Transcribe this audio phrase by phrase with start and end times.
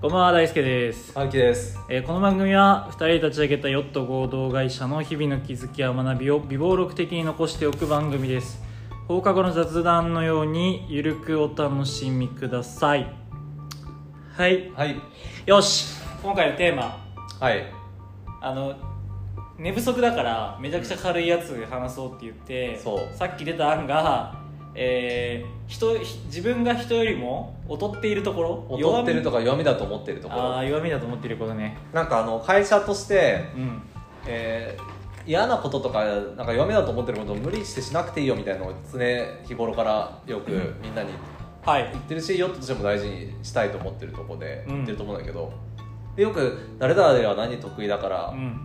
[0.00, 1.76] こんばんは大輔です、春樹です。
[1.88, 8.62] えーこの番組は2人で立ち上げたヨット合同会社の日々の気づきや学びを微暴録的に残しておく番組です。
[9.08, 13.12] 放課後の雑談のようにゆるくお楽しみください。
[14.36, 14.70] はい。
[14.70, 14.94] はい。
[15.46, 15.88] よし。
[16.22, 17.04] 今回のテーマ。
[17.40, 17.66] はい。
[18.40, 18.76] あの
[19.58, 23.16] 寝不足だからめちゃくちゃ軽いやつ話そうって言ってそう。
[23.16, 24.40] さっき出た案が、
[24.76, 30.40] えー人ひ自分が人よりも劣っているところ劣ってるとかか弱みだと思ってるところ。
[30.40, 31.76] ああ弱みだと思っていることね。
[31.92, 33.82] なんかあの会社として、うん。
[34.26, 38.98] えー嫌なこととかなんか弱みだと思ってることを無理してしなくていいよみたいなのを常
[39.46, 40.74] 日頃からよくうん。
[40.80, 41.10] みんなに
[41.66, 41.90] はい。
[41.92, 44.74] 言ってるしヨットとしても大事にしたいと思ってるとこでうん。
[44.76, 45.52] 言ってると思うんだけど、
[46.16, 48.58] でよく誰々は何得意だからうん。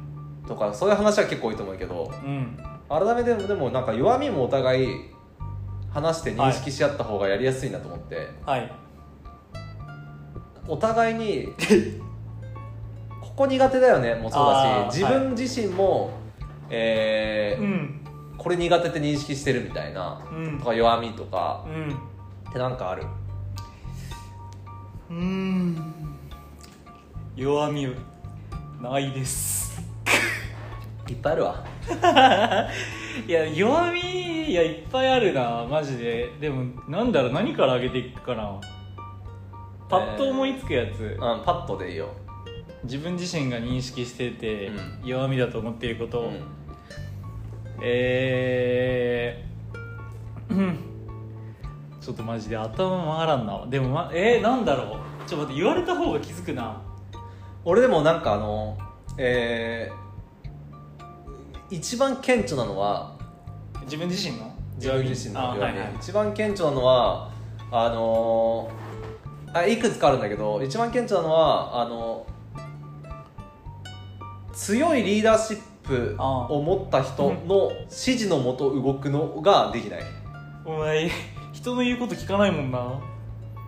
[0.47, 2.09] とかそういう話は結構多いと思うけど。
[2.23, 2.57] うん。
[2.87, 4.87] 改めてでもなんか弱みもお互い
[5.93, 8.71] 話して認識し合った方がやりやすいなと思って、はい。
[10.67, 11.49] お互いに
[13.21, 16.11] ここ苦手だよねもそうあーだし自分自身も、
[16.69, 17.99] えーうん。
[18.37, 20.59] これ苦手って認識してるみたいなうん。
[20.59, 21.93] とか弱みとかうん。
[22.49, 23.03] ってなんかある？
[25.09, 25.93] うん。
[27.35, 27.87] 弱み
[28.81, 29.72] ないです
[31.13, 31.63] いっぱいあるわ。
[33.27, 36.29] いや弱みいやいっぱいあるなマジで。
[36.41, 38.59] でもなんだろう何から上げていくかな。
[39.89, 42.07] パッと思いつくやつ、うんパッとでいいよ、
[42.83, 45.07] 自分自身が認識してて、うん。
[45.07, 46.41] 弱みだと思っていること、うん。
[47.83, 50.77] えーうん。
[52.01, 53.65] ちょっとマジで頭回らんな。
[53.69, 55.29] でも、ま、えー、なんだろう。
[55.29, 56.81] ちょっと待って言われた方が気づくな。
[57.63, 58.77] 俺でもなんかあの
[59.17, 60.02] えー
[61.69, 63.15] 一番顕著なのは
[63.83, 64.53] 自分自身の？
[64.77, 65.73] 自分自身のはいはい。
[65.99, 67.29] 一番顕著なのは
[67.71, 68.83] あのー
[69.55, 72.25] あいくつかあるんだけど一番顕著なのはあの
[74.53, 80.01] 強いリーダーシップを持った人の指示のもと動くのができない。
[80.65, 81.09] お前
[81.51, 82.79] 人の言うこと聞かないもんな。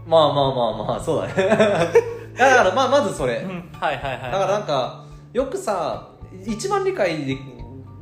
[0.07, 1.33] まあまあまあまあそうだね。
[2.37, 3.37] だからまあまずそれ。
[3.37, 3.69] うん。
[3.79, 5.03] はいはいはいだからなんか
[5.33, 6.07] よくさ
[6.45, 7.37] 一番理解で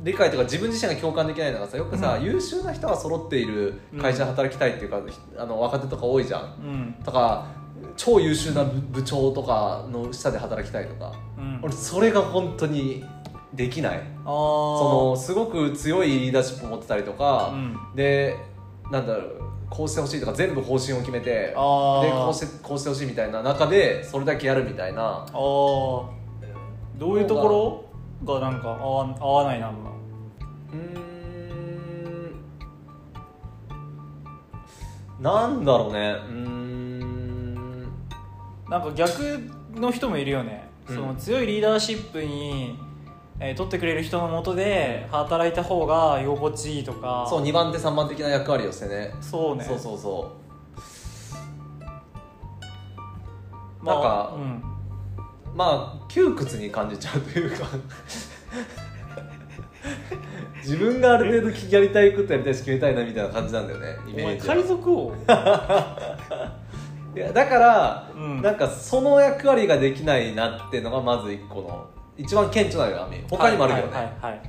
[0.04, 2.24] 理解とか自分自身が共感できないのがさよくさ、うん。
[2.24, 5.00] 優秀な人が揃っている会社で働きたいっていうか、
[5.38, 6.42] あの若手とか多いじゃん。
[6.42, 6.46] う
[7.00, 7.02] ん。
[7.02, 7.46] とか
[7.96, 11.12] 超優秀な部部長とかの下で働きたいとか。
[11.38, 11.60] うん。
[11.62, 13.02] 俺それが本当に
[13.54, 13.98] できない。
[13.98, 17.96] あそののすごく強いリーダーシップを持ってたりとか、うん。
[17.96, 18.36] で
[18.90, 19.40] なんだろう
[19.70, 25.26] こうしてほしいとか全部方針を決めてでこうしてこうしてほしいみたいな中でそれだけやるみたいな。
[25.26, 26.06] あー。
[26.98, 27.48] どういうとこ
[28.24, 29.72] ろがなんか合わ合わないな
[35.24, 36.16] なんだろうね。
[36.28, 37.82] うーん。
[38.68, 39.10] なんか逆
[39.74, 40.94] の人もいるよね、うん。
[40.94, 42.78] その強いリーダーシップに、
[43.40, 47.26] えー取ってくれる人のもとで働いた方が居心地いいとか。
[47.28, 49.14] そう2番手3番的な役割をしてね。
[49.22, 49.64] そうね。
[49.64, 50.36] そうそうそ
[53.80, 54.42] まあなんかうん。
[54.42, 57.66] うまあ窮屈に感じちゃうというか
[60.64, 64.54] 自分がある程度やりたいことやりたいし決めたいなみたいな感じなんだよねイメージは。
[64.54, 65.12] 海賊王？
[67.14, 68.42] いやだから、うん。
[68.42, 71.86] なんかその役割ができないなっていうのがまず一個の
[72.16, 74.40] 一番顕著な弱み他にもあるけどね、はいはいはい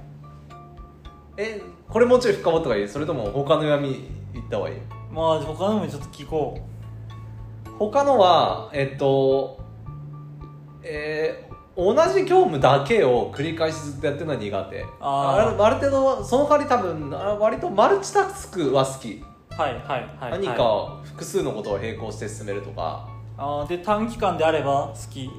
[1.38, 2.88] えこれもうちょい深掘った方がいい？
[2.88, 4.76] それとも他の弱み言った方がいい？
[5.12, 6.58] まあ他のもちょっと聞こ
[7.78, 9.60] 他のはえっと
[10.82, 14.86] えー同じ業務だけを繰り返しずっとやってるのは苦手。
[15.02, 15.48] あー。
[15.48, 19.24] あるある程度その代わり多分あ割とマルチタスクは好き、う
[19.62, 20.42] はいはいはいはい。
[20.42, 23.10] 何か複数のことを並行して進めるとか。
[23.38, 25.30] あーで短期間であれば好き？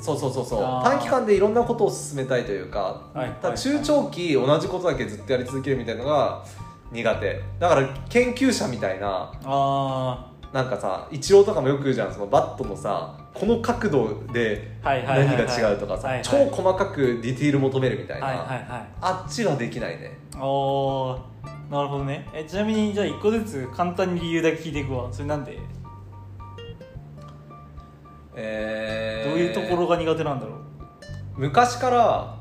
[0.00, 0.60] そうそうそうそう。
[0.84, 6.44] 短期間でいろんなことを進めたいというか、はい中長期同じことだけずっとやり続けるみたいなのが
[6.92, 7.42] 苦手。
[7.58, 9.32] だから研究者みたいな。
[9.44, 12.14] あなんかさイチローとかもよく言うじゃん。
[12.14, 18.88] そのバットのさこの角度で何はいが違うとかさ、超細かくディティール求めるみたいな、はいはいはい。
[19.00, 20.18] あっちはできないね。
[20.36, 21.18] おー
[21.70, 22.28] なるほどね。
[22.34, 25.08] えちなみにじゃあ一個ずつ簡単に理由だけ聞いていくわ。
[25.12, 25.58] それなんで？
[28.34, 30.56] えーどういうところが苦手なんだろう？
[31.36, 32.36] 昔から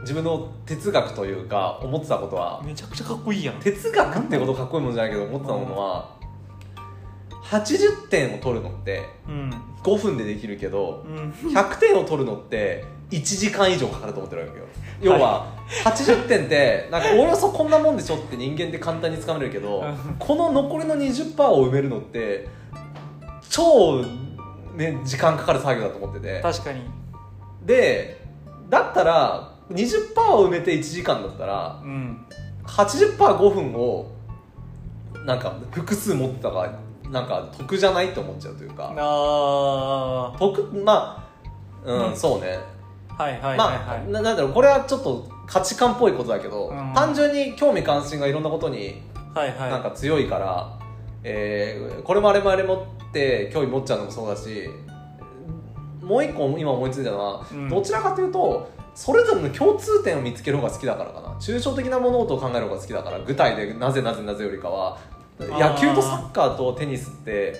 [0.00, 3.60] 自分の哲学というか思ってたことはめちゃくちゃかっこいいやん。
[3.60, 6.15] 哲学ってことかっこいいものじゃないけど思ってたものは
[7.50, 9.50] 80点を取るのってうん。
[9.82, 11.30] 5分でできるけどうん。
[11.50, 14.64] 100点を取るのって1時間以上かかると思ってるわけよ。
[15.00, 15.54] 要は
[15.84, 20.16] 80点ってなんかおおよそこんなもんでしょって人間って簡単につかめるけどうん。
[20.18, 22.48] この残りの20%を埋めるのって
[23.48, 24.02] 超
[24.74, 26.40] ね、時間かかる作業だと思ってて。
[26.42, 26.82] 確かに。
[27.64, 28.24] で
[28.68, 32.26] だったら20%を埋めて1時間だったらうん。
[32.66, 34.10] 80%5 分を
[35.24, 36.78] なんか複数持ってたが
[37.10, 38.92] なんか得じゃないって思っちゃうというか。
[38.96, 41.24] あ得ま
[41.84, 42.16] あうん、うん。
[42.16, 42.58] そうね。
[43.08, 46.92] あはいはいはいまはい、あななんだろうこれはちょっと価値観っぽいことだけど、うん。
[46.94, 49.02] 単純に興味関心がいろんなことに
[49.34, 49.70] はいはい。
[49.70, 50.78] なんか強いから、
[51.22, 54.68] えーこれもあれもあれもって興味持っちゃうのもそうだし
[56.00, 57.68] もう一個今思いついたのは、うん。
[57.68, 61.26] どちらかというとそれぞれの共通点を見つける方が好きだからかな。
[61.40, 67.54] 抽象的な物事を考える方が好きだから具体でなぜなぜなぜよりかはー野球とサッカーとテニスって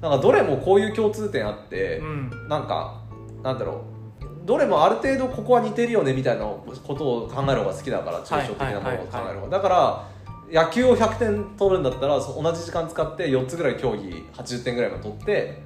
[0.00, 2.48] なんかどれもこういう共通点あって、うん。
[2.48, 3.00] なんか
[3.42, 3.84] なんだろ
[4.22, 4.46] う。
[4.46, 9.58] どれもある程度ここは似てるよねみたいなことを考える方が好きだから抽象的なものを考える方が。
[9.58, 15.62] だから野球を100点取るんだったらそ同じ時間使って4つぐらい競技80点ぐらいも取って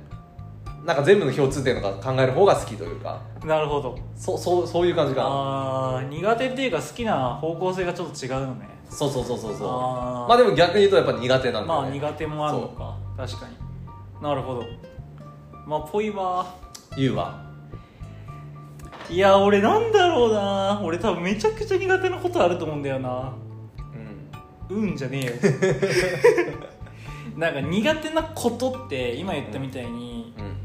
[0.84, 3.22] なんか全部の共通点とか考える方が好きというか。
[3.44, 3.96] なるほど。
[4.16, 5.28] そうそうそういう感じかな。
[5.28, 9.68] ああ苦手っていうか好きな方向性がちょっと違うのねそうそうそうそうそう。
[9.68, 10.28] あー。
[10.28, 12.96] まあでも逆に言うとやっぱ苦手なんだまあよね苦手もあるのか。
[13.16, 13.56] 確かに。
[14.22, 14.64] なるほど。
[15.66, 16.54] まあぽいわ
[16.96, 17.42] 言うは
[19.10, 20.80] いや俺なんだろうな。
[20.82, 23.32] 俺多分めちゃくちゃ苦手なことあると思うんだよな。
[24.70, 24.78] うん。
[24.78, 25.32] うんじゃねえよ。
[27.36, 30.56] なんか苦手なことって今言ったみたいに、うん。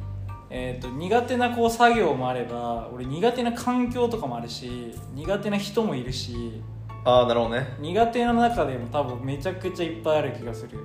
[0.51, 6.63] えー、と苦手なこう作業もあれば俺苦手な環境とかもあるし苦手な人もいるし
[7.05, 7.75] ああなるほどね。
[7.79, 10.77] 苦手な中でも多分めちゃくちゃいっぱいある気がする。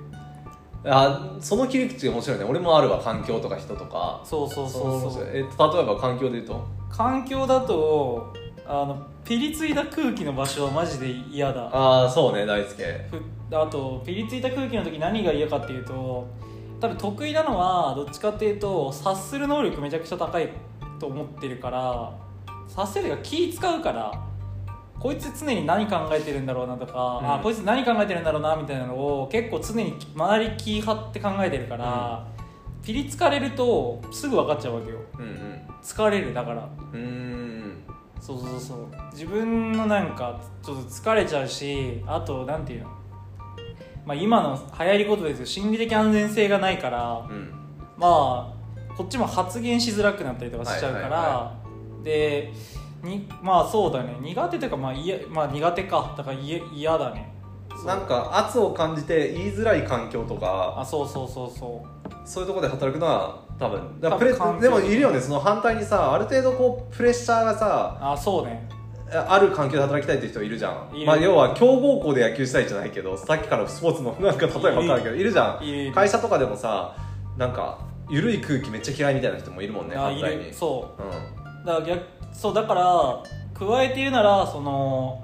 [0.87, 2.45] あその切り口が面白いね。
[2.45, 4.21] 俺もあるわ環境とか人とか。
[4.23, 5.23] そうそうそうそう。
[5.27, 6.67] え例えば環境で言うと？
[6.89, 8.33] 環境だと
[8.67, 11.69] あのピリついた空気の場所はマジで嫌だ。
[11.73, 12.83] ああそうね大輔。
[13.09, 16.27] ふあとピリついた空気の時何が嫌かっていうと
[16.79, 20.49] 多分得意なのはどっちかっていうと察する能力めちゃくちゃ高い
[20.99, 22.13] と思ってるから
[22.67, 24.23] 察せるが気使うから
[25.05, 27.33] こいつ常に何考えてるんだろうなとか、うん。
[27.35, 32.25] あこいつ何考えてるんだろうなみたいなのを結構常に周り気張って考えてるから、
[32.81, 34.97] ピリつかれるとすぐ分かっちゃうわけよ。
[35.19, 36.63] うん疲れるだから。
[36.63, 36.97] う
[38.19, 38.87] そうそうそう。
[39.11, 42.89] 自分のなんかちょっと疲れちゃうしあとなんていうの
[44.07, 45.45] まあ今の流行りことですよ。
[45.45, 47.53] 心理的安全性がないからうん。
[47.95, 51.53] まあこっちも発言しづらくなったりとかしちゃうから、はいはいは
[52.03, 52.51] で
[53.05, 54.17] にまあそうだね。
[54.19, 56.13] 苦手というかまあいや、まあ、苦手か。
[56.17, 57.33] だから嫌嫌だね。
[57.85, 62.27] なんか圧を感じて言いづらい環境とかあそうそうそうそう。
[62.27, 65.19] そういうところで働くのは多分だプレでもいるよね。
[65.19, 68.67] その反対にさある程度こうプレッシャーがさあそうね。
[69.11, 71.05] ある環境で働きたいっていう人いるじゃん。
[71.05, 75.93] まあ、要は強豪校で野球したいじゃないけどさっきからスポーツのなんか例えば分かるけどいるじゃん。
[75.93, 76.95] 会社とかでもさ
[77.37, 77.79] なんか
[78.09, 80.45] 緩い空気めっちゃ嫌いみたいな人もいるもんね反対に。
[80.45, 81.01] るそう。
[81.01, 81.65] うん。
[81.65, 82.03] だから逆
[82.37, 83.23] そうだから
[83.53, 85.23] 加えて言うならその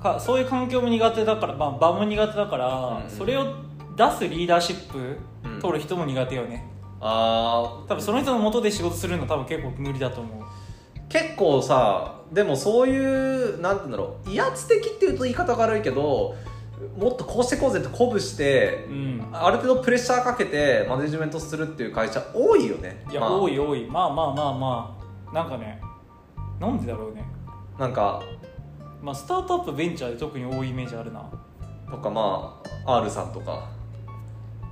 [0.00, 3.54] かそういう環境も苦手だから、まあ、場も苦手だから、うんうんそれを
[3.94, 5.60] 出すリーダーシップうん。
[5.60, 6.66] 取る人も苦手よね、
[6.98, 10.42] あ多分その人の元で仕事するの多分結構無理だと思う。
[10.42, 10.44] ー
[11.10, 14.30] 結構さでもそういうなんて言うんだろう。
[14.30, 16.34] 威圧的っていうと言い方が悪いけど
[16.96, 19.28] もっとこうしてこうぜって鼓舞してうん。
[19.30, 23.04] ある程度プレッシャーかけてマネジメントするっていう会社多いよね。
[23.10, 23.38] いや、まあ。
[23.38, 23.84] 多い多い。
[23.84, 24.96] まあまあまあま
[25.30, 25.34] あ。
[25.34, 25.81] なんかね
[26.62, 27.24] なんでだろうね。
[27.76, 28.22] なんか
[29.02, 31.28] まあスタートアップベンチャーで特に多いイメージあるな。
[31.90, 33.68] とかまあ R さんとか。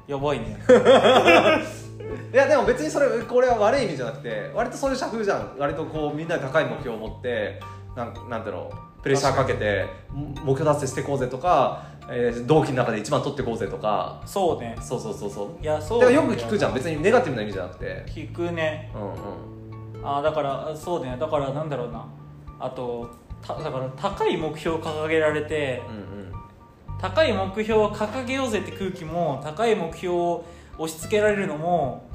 [0.07, 0.57] やばいね。
[2.33, 5.57] いやでも別にそれこれは悪い意味じゃなくて割とそういう社風じゃん。
[5.59, 7.61] 割とこうみんなで高い目標を持って
[7.97, 14.23] なんなんだろうプレッシャーかけて目標達成していこうぜとか、えー同期の中で一番取っていこうぜとか。
[14.25, 14.77] そうね。
[14.81, 15.63] そうそうそうそう。
[15.63, 16.75] いやそうよく聞くじゃん。
[16.75, 18.05] 別にネガティブな意味じゃなくて。
[18.07, 18.93] 聞くね。
[18.95, 19.60] うんうん
[20.03, 22.07] あだからそうねだからなんだろうな。
[22.59, 23.11] あと
[23.43, 26.33] ただから高い目標を掲げられてうんうん。
[27.01, 30.45] 高い目標を掲げようぜって空気も高い目標を
[30.79, 32.09] 押し付けられるのも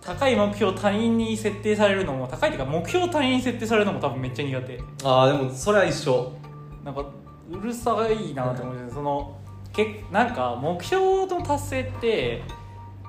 [0.00, 4.80] 高い目標を他人に設定されるのも高いっていうか目標を他人に設定されるのも多分めっちゃ苦手。
[5.04, 6.32] ああでもそれは一緒。
[6.84, 7.04] なんか
[7.50, 9.36] うるさいなと思ってその
[9.72, 12.42] けなんか目標の達成って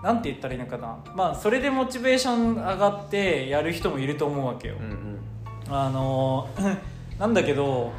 [0.03, 0.98] なんて言ったらいいのかな。
[1.15, 5.20] まあそれでモチベーション上がってやる人もいると思うわけよ、うんうん。
[5.70, 6.48] あの
[7.20, 7.91] なんだけど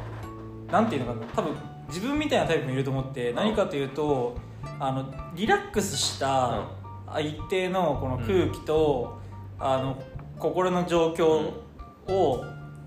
[0.71, 1.27] なんていうのかな。
[1.33, 1.55] 多分
[1.87, 4.35] 自分みたいなタイプもいると思って何かというと
[4.79, 5.05] あの
[5.35, 6.63] リラックスした
[7.07, 9.19] あ一定のこの空気と、
[9.59, 9.97] あの
[10.39, 11.51] 心の状況
[12.11, 12.43] を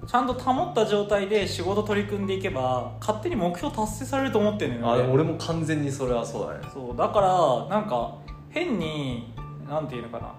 [0.06, 5.12] ちゃんと保った状態で仕事取り組んでいけば勝手に目標達成されると思ってるのよね。
[5.12, 6.68] 俺も完全にそれはそうだね。
[6.72, 8.16] そうだからなんか
[8.56, 9.34] 変に
[9.68, 10.34] なんていうのかな。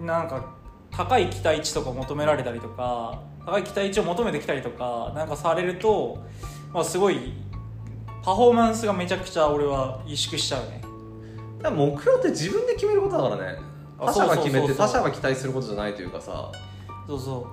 [0.00, 0.54] なんか
[0.90, 6.18] 高い期待値とか求められたりとか高い期待値を求めてきたりとかなんかされると、
[6.72, 7.34] まあ、すごい
[8.24, 10.80] パフォーマンスがめちゃくちゃ俺は萎縮しちゃうね。
[11.60, 13.58] だ目標って自分で決めることだからね。
[13.98, 16.50] あ他者が決めて他者が期待することじゃないというかさ。
[17.06, 17.46] そうそ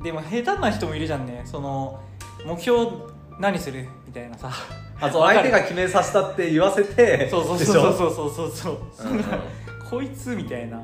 [0.00, 0.02] う。
[0.02, 1.42] でも下手な人もいるじゃんね。
[1.44, 2.02] その
[2.44, 2.90] 目標
[3.38, 3.88] 何する？
[4.06, 4.50] みたいなさ
[5.02, 5.50] あそうわかる。
[5.50, 9.14] 相手が決めさせたって言わせてそうそうそうそうそうそうそう。
[9.14, 9.24] ん
[9.90, 10.80] こいつみたいな。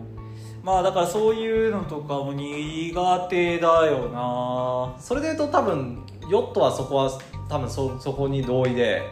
[0.63, 5.01] まあだからそういうのとかも苦手だよな。
[5.01, 7.11] それで言うと多分ヨットはそこは
[7.49, 9.03] 多分そそこに同意で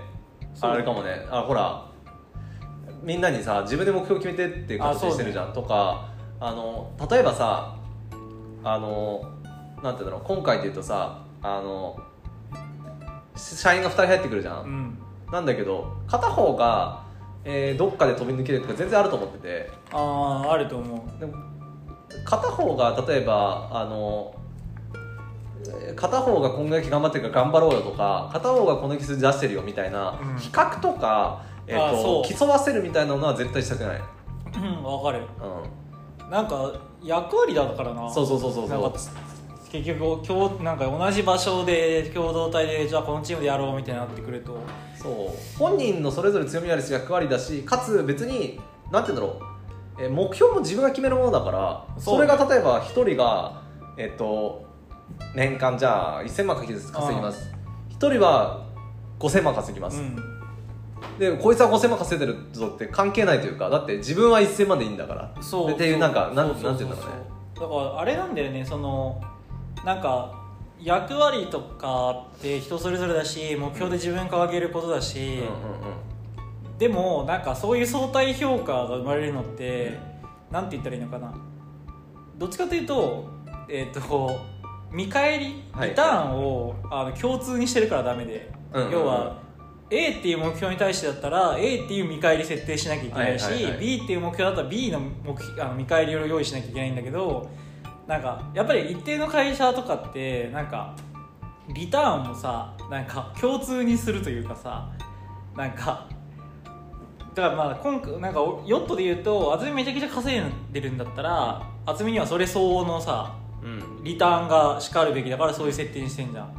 [0.61, 1.27] あれかもね。
[1.31, 1.87] あほら
[3.03, 6.09] みんなにさ自分で目標決めてって形してるじゃん、とか
[6.41, 7.77] あの例えばさ
[8.65, 9.23] あの
[9.83, 10.27] なんていうんだろう。
[10.27, 11.97] 今回で言うとさあの
[13.37, 14.99] 社員が2人入ってくるじゃん、うん。
[15.33, 17.05] なんだけど片方が、
[17.45, 19.71] えーどっかで飛び抜けるとか全然あると思ってて。
[19.93, 21.21] あああると思う。
[21.21, 21.35] でも
[22.25, 24.35] 片方が例えばあの
[25.67, 30.39] えー片方がこんだけ頑張ってるから頑張ろうよとか片方がこの技術出してるよみたいな、うん。
[30.39, 34.01] 比較とか、えーと競わせるみたいなのは絶対したくない、
[34.57, 35.21] うんわかる。
[35.21, 38.11] うなんか役割だからな。
[38.11, 38.93] そうそうそうそうそう
[39.71, 44.53] 結局今日なんか同じ場所で共同体でじゃあこのチームでやろうみたいになってくると。
[44.53, 44.57] ん、
[44.97, 45.59] そう。
[45.59, 49.41] 本人のそれぞれ強みあるし役割だしかつ別になんて言うんだろ
[49.99, 53.63] う、えー目標も自分が決めるものだからそれが例えば一人が
[53.97, 54.67] えっ、と
[55.35, 57.53] 年間じゃあ1000万稼ぎます。
[57.89, 58.67] 一人は
[59.19, 60.17] 5000万稼ぎます、うん。
[61.19, 65.43] でこいつは5000万稼いでるぞって関係ないというかだって自分は1000万でいいんだから。
[65.43, 65.73] そう。
[65.73, 66.97] っていうなんかなんて言うんだろうね。
[67.55, 69.21] だからあれなんだよねその
[69.87, 70.35] なんか
[70.81, 75.27] 役割とかって人それぞれだし目標で自分掲げることだし、うん。
[75.31, 75.97] うんうん
[76.79, 79.99] でもなんかそういう相対評価が生まれるのって
[80.51, 81.35] なんて言ったらいいのかな。
[82.37, 83.31] どっちかというと
[83.71, 84.39] えっ、と
[84.93, 85.89] 見返りはい。
[85.89, 88.93] リターンを、あの共通にしてるからダメで、うんうんうん。
[88.93, 89.39] 要は
[89.89, 93.81] A っていう目標に対してだったら A っていう見返り設定しなきゃいけないし、はいはいはい。
[93.81, 97.49] B っていう目標だったら B の目標あの見返りを用意しなきゃいけないんだけど
[98.07, 100.95] なんかやっぱり一定の会社とかってなんか
[101.75, 104.89] リターンもさなんか共通にするというかさ
[105.57, 106.09] なんか
[107.35, 113.69] だからまあ今回なんかヨットで言うと渥美めちゃくちゃ稼いでるんだったら渥美にはそれ相応のさう
[114.01, 114.05] ん。
[114.05, 116.55] リターンがしかるべきだからそういう設定にしてんじゃん。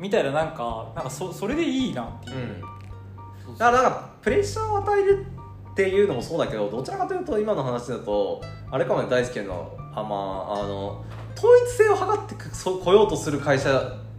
[0.00, 2.36] みたいななんかなんかそそれでいいなっていう。
[2.36, 2.60] う、ん。
[2.60, 2.70] そう
[3.46, 3.58] そう。
[3.58, 5.26] だからなんかプレッシャーを与える
[5.72, 10.16] っていうのもそうだけどどちらかというと今の話だとあれかもね大輔のあま
[10.48, 11.04] ああの
[11.36, 13.70] 統一性を図ってくそ来ようとする会社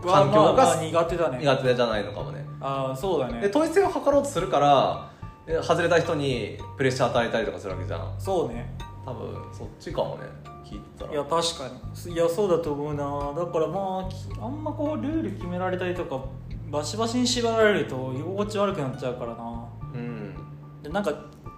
[0.01, 1.39] 環境が苦手だね。
[1.39, 2.45] 苦手じゃないのかもね。
[2.59, 3.41] ああそうだね。
[3.41, 5.09] で統一性を図ろうとするから
[5.47, 8.13] え外れた人にプレッシャー与えたりとかするわけじゃん。
[8.17, 8.75] そうね。
[9.05, 10.23] 多分そっちかもね。
[10.63, 11.11] 聞いてたら。
[11.11, 11.69] いや確か
[12.07, 12.13] に。
[12.13, 13.33] いやそうだと思うな。
[13.37, 16.23] だからまあきあんまこうルール決められたりとか
[16.69, 19.65] バシバシに縛られると居心地悪くなっちゃうからな。
[19.93, 20.35] うん。
[20.81, 21.13] でなんか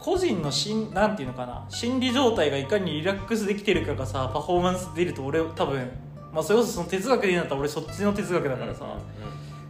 [0.06, 5.90] 個人のしんなんていうのかな心理状態がいかにリラックスできてるかがさパフォーマンス出ると俺多分
[6.32, 8.86] まあそれこそその哲学で言うんだったら俺そっちの哲学だからさ、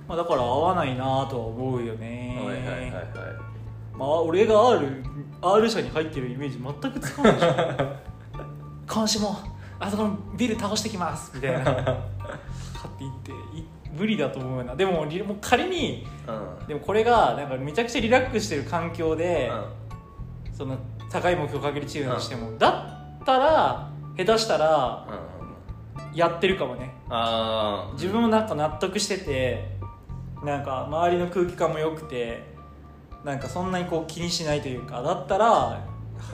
[0.09, 2.37] まあ、だから合わないなとは思うよね。
[2.37, 3.03] はいはいはいはい。
[3.97, 5.03] まあ俺が R,
[5.41, 7.95] R 社に入ってるイメージ全くつかないでしょ
[8.89, 9.37] 今週も
[9.79, 11.63] あそこのビル倒してきますみたいな。
[11.63, 11.97] 買って
[12.99, 13.63] 言ってい
[13.97, 14.75] 無理だと思うな。
[14.75, 16.67] でもリもう仮にうん。
[16.67, 19.49] でもこれがなんかめちゃくちゃリラックスしてる環境で、
[19.79, 19.84] うん
[20.57, 20.77] その
[21.11, 22.69] 高い目標をかけるチームだとしても、だ
[23.21, 26.15] ったら下手したらうん。
[26.15, 26.93] やってるかもね。
[27.09, 29.77] あ自分もなんか納得してて
[30.43, 32.43] なんか周りの空気感も良くて
[33.25, 35.81] なんかそんなにこう気にしないというかだったらは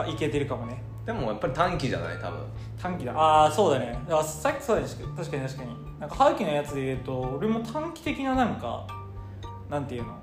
[0.07, 0.83] いけてるかもね。
[1.03, 2.17] ーでもやっぱり短期じゃない？
[2.19, 2.39] 多分。
[2.79, 3.13] 短期だ。
[3.13, 3.99] ああそうだね。
[4.07, 4.87] ださっきそうだね。
[5.17, 5.99] 確かに確かに。
[5.99, 8.85] なんかハウキのやつで言うと俺も短期的ななんか
[9.69, 10.13] なんていうの？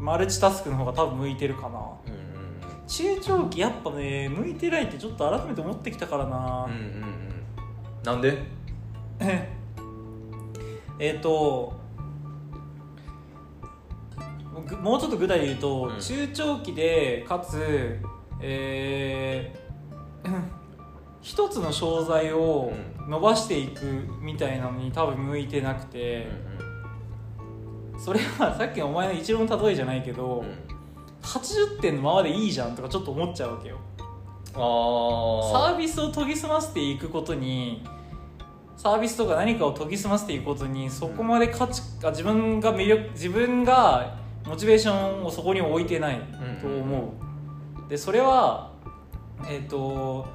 [0.00, 1.68] マルチタスクの方が多分向いてるかな。
[1.68, 2.33] うんうん
[2.86, 8.02] 中長期やっぱね向いてないってちょっと改めて思ってきたからな、うんうんうん。
[8.04, 8.42] なんで？
[10.98, 11.72] えっと
[14.68, 16.00] ぐもうちょっと具体で言うと、うん。
[16.00, 17.98] 中長期でかつ
[18.40, 20.42] えー
[21.22, 22.72] 一つの商材を
[23.08, 26.26] 伸ばしていくみたいなのに多分向いてなくて、
[27.98, 30.73] それはさっきのお前の一郎の例えじゃないけど、うんうん
[31.24, 33.78] 80点のままでいいじゃんとかちょっと思っちゃうわけよ。
[34.52, 35.76] サあー。
[35.76, 37.84] ビスを研ぎ澄ませていくことに
[38.76, 44.16] サービスとか何かを研ぎ澄ませていくことにそこまで価値あ自分が魅力自分が
[44.46, 46.20] モチベーションをそこに置いてない
[46.60, 47.14] と思
[47.86, 48.70] う、でそれは
[49.48, 50.26] えっ、と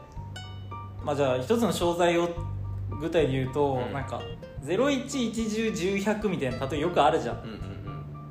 [1.04, 2.30] まあじゃあ一つの商材を
[3.00, 3.94] 具体で言うと、うん。
[3.94, 4.22] なんか
[4.66, 7.44] 01110100100みたいな例えよくあるじゃんうん。
[7.44, 7.79] うんうん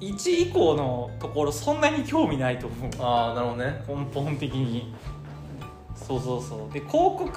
[0.01, 2.91] 1以降のところそんなに興味ないと思う。
[3.01, 3.85] ああなるほどね。
[3.89, 4.95] 根本的に。
[5.95, 6.73] そうそうそう。
[6.73, 7.31] で広告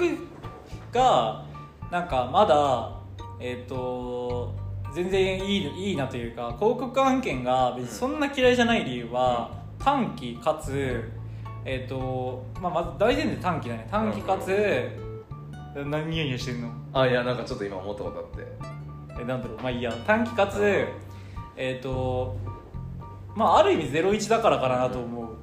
[0.92, 1.46] が
[1.92, 3.02] なんかまだ
[3.40, 4.54] えっ、と
[4.94, 11.12] 全然いいいいなというか広告案件が別にそんな嫌いじゃない理由は、短期かつ
[11.66, 13.88] えっ、と、まあ、まず大前提短期だね。
[13.90, 14.90] 短期かつ、
[15.76, 16.72] 何ニヤニヤしてんの？
[16.94, 19.22] あいやなんかちょっと今思ったことあって。
[19.22, 19.58] えなんだろう。
[19.62, 19.92] まあいいや。
[20.06, 20.86] 短期かつ
[21.56, 22.38] えっ、と
[23.36, 25.38] まあある意味01だからかなと思う、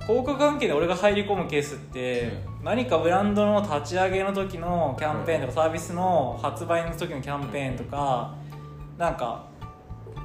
[0.00, 8.34] 広告関係で俺が入り込むケースって、何かブランドの立ち上げの時のキャンペーンとか、サービスの発売の時のキャンペーンとか、
[8.96, 9.46] なんか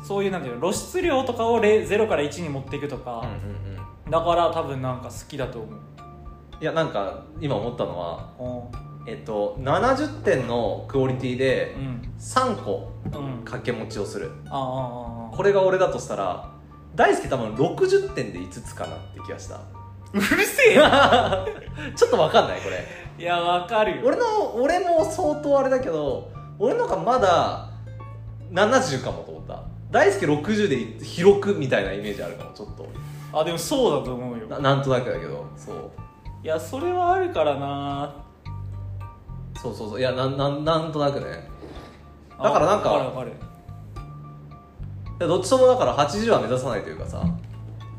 [0.03, 3.25] そういうなんていうの露出量とかを0 0から1に持っていくとか、
[4.09, 5.79] だから多分なんか好きだと思う。
[6.61, 8.77] いやなんか今思ったのはう。
[8.77, 12.01] んえっと70点のクオリティでうん。
[12.19, 13.11] 3個うん。
[13.39, 14.29] 掛け持ちをする。
[14.47, 16.50] これが俺だとしたら
[16.95, 19.59] 大輔多分60点で5つかなって気がした。
[20.13, 20.83] うるせえよ。
[21.95, 22.85] ちょっとわかんないこれ。
[23.17, 24.01] いやわかるよ。
[24.05, 26.29] 俺の俺も相当あれだけど
[26.59, 27.69] 俺のがまだ
[28.51, 29.63] 70かもと思った。
[29.89, 32.87] 大輔60で広くみたいなイメージあるかもちょっと。
[33.33, 34.47] あでもそうだと思うよ。
[34.47, 35.91] ななんとなくだけどそう。
[36.43, 38.13] いやそれはあるからな。
[39.61, 39.99] そうそうそう。
[39.99, 41.49] いやなんなんなんとなくね。
[42.41, 43.33] だからなんかあわるわかる
[45.27, 47.23] どっちともだから80は目指さないというかさ。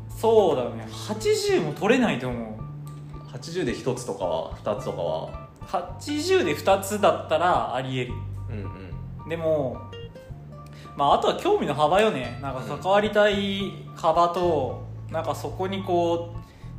[0.09, 0.87] そうだね。
[0.89, 3.37] 80も取れないと思う。
[3.37, 5.49] 80で1つとかは2つとかは。
[5.67, 8.13] 80で2つだったらありえる。
[8.49, 8.91] うん
[9.23, 9.29] うん。
[9.29, 9.77] でも
[10.95, 12.39] まああとは興味の幅よね。
[12.41, 16.35] なんか関わりたい幅となんかそこにこ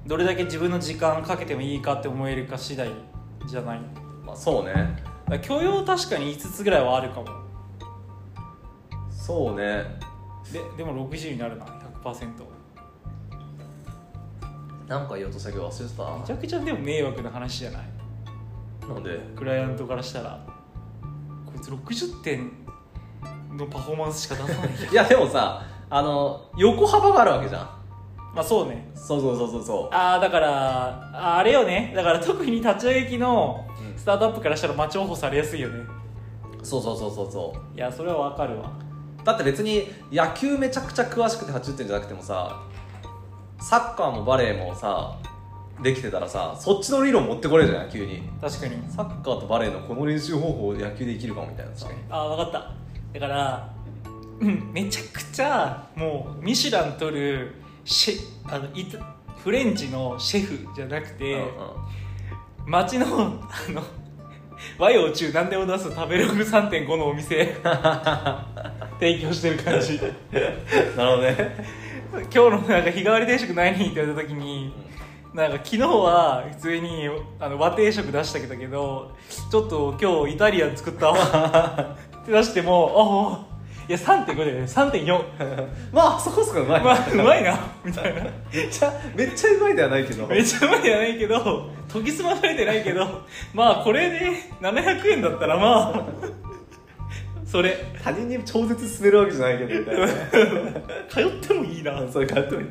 [0.06, 2.88] うどれだけ自分の時間かけてもいいかって思えるか次第
[3.46, 3.80] じゃない。
[4.24, 4.74] まあそうね。
[5.28, 7.26] ら許容確かに5つぐらいはあるかも。
[9.10, 10.03] そうね
[10.52, 11.64] ででも60になるな
[12.04, 12.28] 100%
[14.86, 16.18] なんか言おうとしたけど忘れてた？
[16.18, 17.82] めちゃくちゃでも迷惑な話じゃない？
[18.88, 19.18] なんで？
[19.34, 20.38] クライアントからしたら。
[21.46, 22.50] こいつ60点
[23.56, 27.68] のパフォーマンスしか出さない いやでもさあの横幅があるわけじゃん。
[28.34, 28.90] まあそうね。
[28.94, 31.92] そうそうそうそうそああだからああれよね。
[31.96, 33.98] だから特に立ち上げ期のうん。
[33.98, 35.78] スタートアップからしたら待ち重宝されやすいよね。
[36.60, 37.74] うそうそうそうそうそう。
[37.76, 38.70] いやそれはわかるわ
[39.24, 42.62] だって別に野球めちゃくちゃ詳しくて80点じゃなくてもさ
[43.60, 45.18] サッカーもバレーもさ
[45.82, 48.22] できてたらさそっちの理論持ってこれるじゃん急に。
[48.40, 48.76] 確かに。
[48.90, 51.88] サッカーとバレーのこの練習方法野球で生きるかもみたいなさ。
[52.10, 52.52] ああ分かっ
[53.12, 53.18] た。
[53.18, 53.74] だから
[54.40, 58.98] うんめちゃくちゃもうミシュラン取るシェあのイタ
[59.42, 61.48] フレンチのシェフじゃなくて、うんうん。
[62.66, 63.10] 街のあ
[63.70, 63.82] の
[64.78, 67.56] 和洋中何でも出す食べログ3.5のお店
[69.04, 70.00] 提供してる感じ。
[70.32, 70.50] なる
[70.96, 71.36] ほどね。
[72.12, 73.74] 今日のなんか日替わり定食何？
[73.74, 74.72] って言われた時に
[75.34, 79.14] なんか昨日は普通にあの和定食出したけどけど
[79.50, 81.96] ちょっと今日イタリアン作ったわ。
[82.22, 83.54] って出してもああ
[83.86, 84.62] いや3.5だよね。
[84.62, 85.22] 3.4
[85.92, 87.58] まあそこそこうまい、まあうまいな。
[87.84, 88.22] みたいな。
[88.50, 90.26] めっちゃめっちゃうまいではないけど。
[90.26, 93.06] めっちゃうまいじゃないけど研ぎ澄まされてないけど
[93.52, 94.30] まあこれで
[94.62, 96.43] 700円だったらまあ
[97.54, 97.76] それ。
[98.02, 100.08] 他人に超絶進めるわけじゃないけどみたいな。
[101.08, 102.04] 通ってもいいな。
[102.10, 102.66] それ買ってもいい。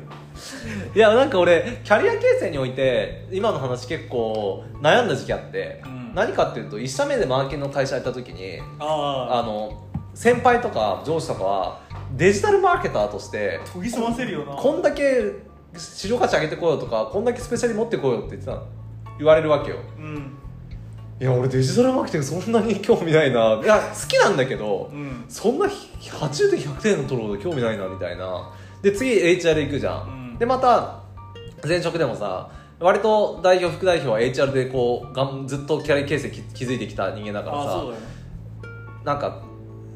[0.94, 6.12] いやなんか俺キャリア形成において今の話結構悩んだ時期あって、うん。
[6.14, 11.80] 何かっていうと1社目でマーケングの会社やった時にあの先輩とか上司とかは
[12.14, 14.52] デジタルマーケターとして研ぎ澄ませるよな。
[14.52, 15.32] こんだけ
[15.78, 18.66] 市場価値上げてこようとかこんだけスペシャリ持ってこようって言ってたの。
[19.16, 19.78] 言われるわけよ。
[19.98, 20.43] うん
[21.20, 23.60] いや俺デジタルマーケティングそんなに興味ないな。
[23.62, 25.24] いや好きなんだけど、うん。
[25.28, 28.52] そんな80点100点の取るほど興味ないなみたいな。
[28.82, 30.38] で次 HR 行くじゃん、うん。
[30.38, 31.02] でまた
[31.66, 32.50] 前職でもさ
[32.80, 37.84] 割と代表副代表は HR でこうがんずっとキャリア形成き築いてきた人間だからさ。
[37.84, 38.14] ね。
[39.04, 39.42] なんか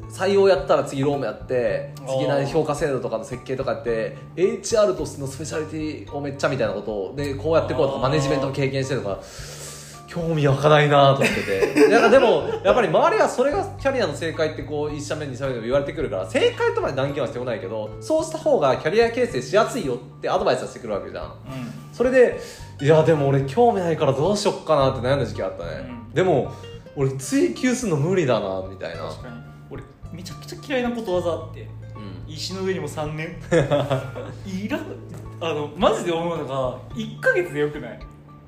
[0.09, 9.19] 採用やったら次ロームやって次何評価制度とかの設計とかやって HR としてのスペシャリティをめっちゃみたいなことをでこうやってこうとかマネジメントを経験してるとか
[10.09, 11.87] 興味湧かないなと思ってて。
[11.89, 21.25] だからでもやっぱり周りはそれがキャリアの正解ってこう1社目2社目でも言われてくるから正解とまで断言はしてこないけどそうした方がキャリア形成しやすいよってアドバイスはしてくるわけじゃん。
[21.25, 21.33] うん。
[21.93, 22.39] それで
[22.81, 26.13] いやでも俺興味ないからどうしよっかなって悩んだ時期あったね、うん。
[26.13, 26.51] でも
[26.95, 29.03] 俺追求するの無理だなみたいな。
[29.03, 29.35] 確かに。
[29.69, 31.61] 俺めちゃくちゃ嫌いなことわざあって
[31.95, 32.33] うん。
[32.33, 33.37] 石の上にも3年。
[34.47, 34.81] いらん
[35.41, 37.99] あのマジで思うのが1ヶ月でよくない？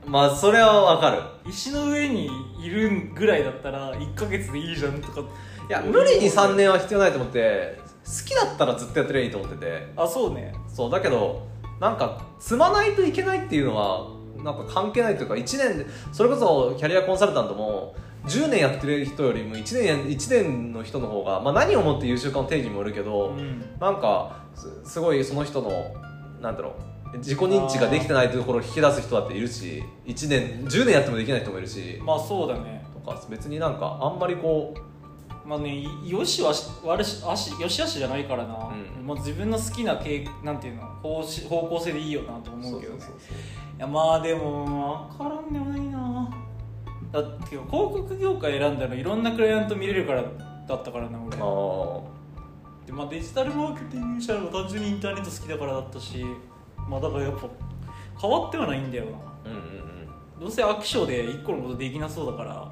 [0.05, 1.21] まあそれはわかる。
[1.49, 5.21] 石の上にいるぐらいだったら1ヶ月でいいじゃんとか。
[5.21, 9.93] いや無理に3年は必要ないと思って好きだったらずっとやってりゃいいと思ってて。
[9.95, 10.53] あそうね。
[10.67, 11.47] そうだけど
[11.79, 14.07] なんか積まないといけないっていうのは
[14.43, 23.63] なんか関係ないというか1年でそれこそキャリアコンサルタントも10年やってる人よりも1年や1年の人の方が、まあ、何をもって優秀かの定義にもよるけど、うん。
[23.79, 25.71] なんかすすごいその人の
[26.41, 31.99] なんだろう自己認知ができてないところを引き出す人だっているし1年10年やってもできない人もいるし。
[32.03, 32.85] まあそうだね。
[32.93, 39.05] とか別になんかあんまりこうまあねよしはし悪しあしよしあしじゃないからな、うん。
[39.05, 42.97] もう自分の好きな系なんていうの方針方向性でいいよなと思うけどい
[43.77, 46.37] やまあでも分からんでもないな。
[47.11, 50.23] だって広告業界選んだのいろんなクライアント見れるから
[50.67, 51.37] だったからな俺。
[51.37, 56.25] そうで、まあ、デジタルマーケティングしたのも単純にインターネット好きだからだったし
[56.89, 57.47] まあだからやっぱ
[58.21, 59.11] 変わってはないんだよな。
[59.45, 60.39] うんうんうん。
[60.39, 62.71] どうせ飽き性で一個のことできなそうだから。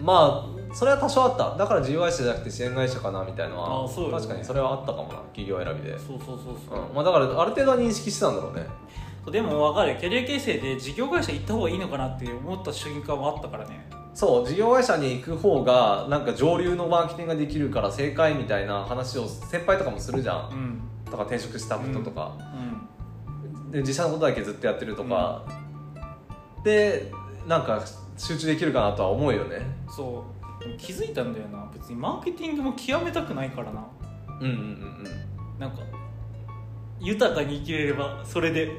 [0.00, 1.56] まあそれは多少あった。
[1.56, 4.16] だから事業会社じゃなくて支援会社かなみたいのはあそうよね。
[4.16, 5.14] 確かにそれはあったかもな。
[5.34, 6.94] 企業選びで、そうそうそうそう、うん。
[6.94, 8.66] まあ、だからある程度は認識してたんだろうね。
[9.30, 9.96] でも分かる。
[9.98, 13.88] キャリア形成で事業会社行った方がいいのかなって思った瞬間もあったからね。
[14.14, 14.48] そう。
[14.48, 20.50] 事業会社に行く方がなんか上流のマーケティングができるから正解みたいな話を先輩とかもするじゃん。
[20.50, 21.10] うん。
[21.10, 22.77] とか転職した人とか、うん
[23.70, 25.44] で自社のことだけずっとやってるとか、
[26.64, 27.12] で
[27.46, 27.82] なんか
[28.16, 29.60] 集中できるかなとは思うよね。
[29.88, 30.76] そう。
[30.76, 31.70] 気づいたんだよな。
[31.72, 33.86] 別にマーケティングも極めたくないからな。
[34.40, 35.60] うんうんうんうん。
[35.60, 35.82] なんか
[37.00, 38.66] 豊かに生きれればそれで。
[38.66, 38.70] っ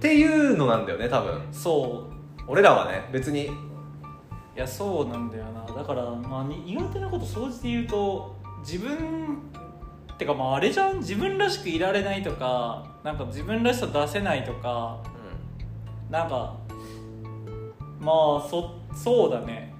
[0.00, 1.40] ていうのなんだよね多分。
[1.52, 2.42] そう。
[2.46, 3.44] 俺らはね別に。
[3.46, 3.50] い
[4.56, 5.64] やそうなんだよな。
[5.64, 9.67] だから、まあ、に苦手なこと総じて言うと自分っ
[10.18, 15.02] てかまああれじゃん自分らしくいられないとかなんか自分らしさ出せないとか
[16.10, 16.56] なんか
[18.00, 19.72] まあそそうだね。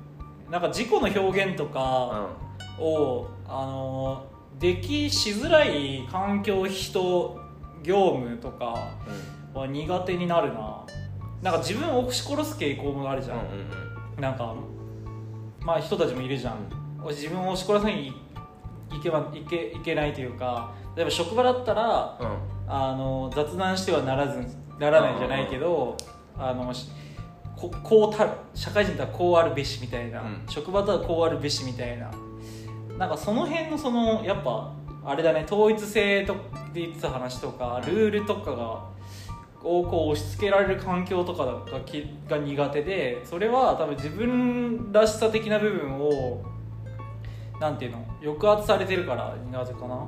[0.51, 2.31] なんか自己の表現とか
[2.79, 4.25] を、あの
[4.59, 7.39] できしづらい環境人
[7.83, 8.95] 業務とか
[9.55, 10.87] は苦手になるな。
[11.43, 13.51] なんか自分を押し殺す傾向もあるじゃん、うんうん
[14.17, 14.23] うん。
[14.23, 14.55] なんか
[15.61, 16.57] まあ人たちもいるじゃん、
[17.09, 18.13] 自分を押し殺さにい
[19.03, 22.59] けばいけいけないというか例えば職場だったらうん。
[22.71, 24.47] あの雑談してはならず
[24.79, 25.97] ならないじゃないけど
[26.37, 26.91] あのし
[27.57, 30.43] ここうたる社会人とはこうあるべしみたいな、うん。
[30.49, 32.11] 職場とはこうあるべしみたいな。
[32.99, 34.73] なんかその辺のそのやっぱ
[35.05, 36.35] あれだね統一性と
[36.75, 38.85] で言ってた話とかルールとかが
[39.63, 46.43] をこう押し付けられる環境とかがきが苦手でそれは多分自分らしさ的な部分を
[47.61, 50.07] なんていうの抑圧されてるから苦手かな。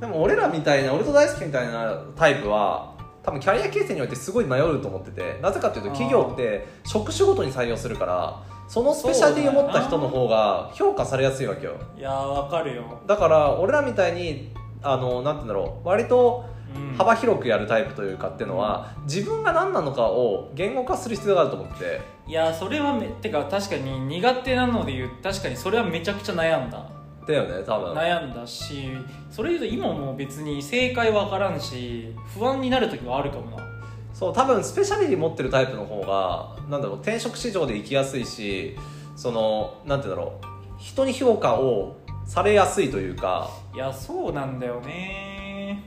[0.00, 11.76] でも俺らみたいな俺と大好きみたいなタイプは多分キャリア形成においてすごい迷うと思っててなぜかというと企業って職種ごとに採用するからそのスペシャリティを持った人の方が評価されやすいわけよ。
[11.96, 16.44] いやーわかるよ、だから俺らみたいにあのなんて言うんだろう割と
[16.76, 16.96] うん。
[16.96, 22.00] 幅広くやるタイプというかっていうのは、自分が何なのかを言語化する必要があると思ってて。
[22.26, 26.84] いやそれはめてか確かに苦手なので言う確かにそれはめちゃくちゃ悩んだ
[27.32, 27.94] だよね多分。
[27.94, 28.90] 悩んだし
[29.30, 33.68] それ言うと今も別に正解わからんし不安になる時はあるかもな
[34.14, 38.76] そう多分スペシャリティ持ってるタイプの方がなんだろう転職市場で生きやすいし
[39.16, 43.50] そのなんて言うんだろう人に評価をされやすいというか。
[43.74, 45.82] いやそうなんだよね。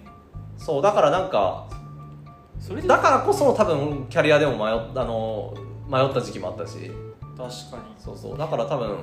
[0.58, 1.68] そうだからなんか
[2.60, 5.54] それでだからこそ多分キャリアでも迷っあの
[5.88, 6.92] 迷った時期もあったし。
[7.38, 7.94] 確かに。
[7.98, 8.98] そうそうだから多分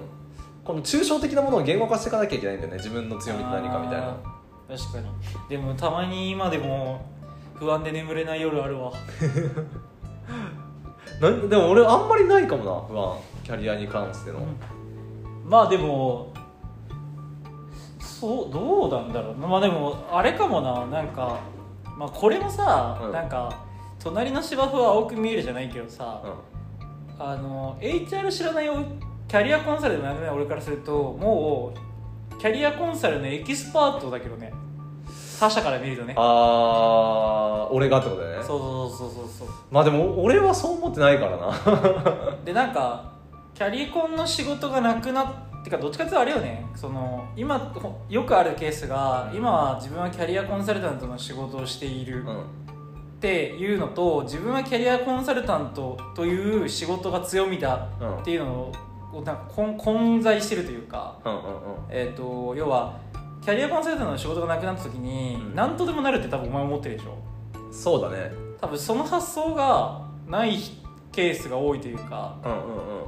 [0.68, 2.76] この抽象的なものを言語化していかなきゃいけないんだよね。
[2.76, 4.18] 自分の強みって何かみたいな。
[4.68, 5.07] 確かに。
[5.48, 7.07] でもたまに今でも
[7.54, 8.92] 不安で眠れない夜あるわ。
[11.22, 12.83] なんでも俺あんまりないかもな。
[12.87, 13.16] 不安。
[13.44, 14.40] キャリアに関しての、
[15.46, 16.35] まあでも
[17.98, 19.37] そうどうなんだろう。
[19.37, 20.85] まあでもあれかもな。
[20.85, 21.38] なんか
[21.96, 23.12] まあこれもさ、うん。
[23.12, 23.59] なんか
[23.98, 27.26] 隣の芝生は青く見えるじゃないけどさ、うん。
[27.26, 28.85] あの HR 知らないお
[29.29, 31.75] キャリアコンサルでもない俺からするとも
[32.35, 34.53] うキャリアコンサルのエキスパートだけどね。
[35.38, 36.14] 他者から見るとね。
[36.17, 38.45] あー俺がってことだよね。
[38.45, 39.49] そうそうそうそうそう。
[39.71, 42.37] まあでも俺はそう思ってないからな。
[42.45, 43.12] でなんか
[43.55, 46.64] キャリコンの仕事がなくなってかどっちかっていうとあれよね。
[46.75, 52.21] その今ほよくあるケースが今は自分はキャリアコンサルタントの仕事をしている。
[52.21, 52.38] うん。
[52.38, 58.73] っていうのと自分はキャリアコンサルタントという仕事が強みだうんっていうのを
[59.14, 61.40] なんか混混在してるというか、うんうん
[61.88, 62.99] えー、と要は
[63.42, 65.55] キャリアコンサルタントの仕事がなくなった時にうん。
[65.55, 67.18] 何とでもなるって多分お前思ってるでしょ。
[67.55, 68.33] うんそうだね。
[68.61, 70.59] 多分その発想がない
[71.12, 73.05] ケースが多いというかうんうんうん。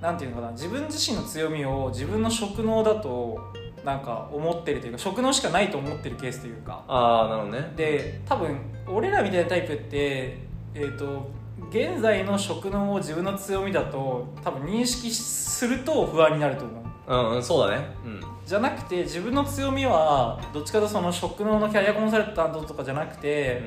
[0.00, 3.38] なんていうのかな自分自身の強みを自分の職能だと
[3.84, 6.84] なんか思ってるというか職能しかないと思ってるケースというか。
[6.88, 7.72] ああなるほどね。
[7.76, 10.38] で多分俺らみたいなタイプって
[10.74, 11.30] えっ、と
[11.74, 16.84] 現在の職能を自分の強みだと多分認識すると不安になると思う。
[17.06, 17.88] うんうんそうだね。
[18.06, 18.20] うん。
[18.46, 23.60] じゃなくて自分の強みはどっちかとその職能のキャリアコンサルタントとかじゃなくて、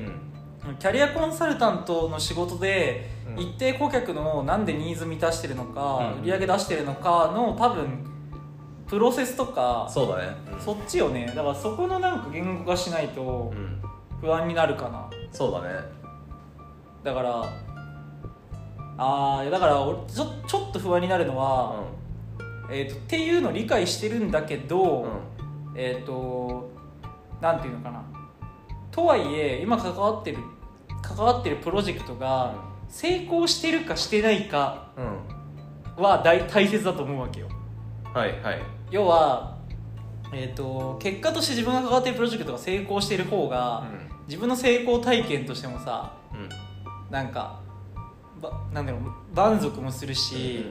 [0.78, 3.40] キャリアコンサルタントの仕事でうん。
[3.40, 8.06] 一定顧客のなんでニーズ満たしてるのか、うん売り上げ出してるのかの多分
[8.86, 10.34] プロセスとかそうだね。
[10.50, 10.60] うん。
[10.60, 11.26] そっちをね。
[11.26, 13.82] だからそこのなんか言語化しないとうん。
[14.22, 15.10] 不安になるかな。
[15.30, 15.98] そうだね。
[17.04, 17.67] だから
[18.98, 21.84] あーだから俺ちょちょっと不安になるのは、
[22.70, 25.10] えー、とっていうのを理解してるんだけど、うん。
[25.76, 26.68] えっ、と
[27.40, 28.02] なんていうのかな。
[28.90, 30.38] とはいえ今関わってる
[31.00, 32.54] 関わってるプロジェクトが
[32.88, 36.02] 成功してるかしてないかうん。
[36.02, 37.48] は大大切だと思うわけよ。
[38.12, 38.62] はいはい。
[38.90, 39.58] 要は、
[40.32, 43.86] えー、と結果として自分が関わってるプロジェクトが成功してる方が、
[44.26, 46.40] 自分の成功体験としてもさうん。
[46.40, 46.48] うん
[47.10, 47.67] なんかば
[48.72, 49.00] なんだろう
[49.34, 50.66] 満足もするし、